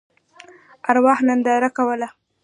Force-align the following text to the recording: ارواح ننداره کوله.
ارواح 0.89 1.19
ننداره 1.27 1.69
کوله. 1.77 2.07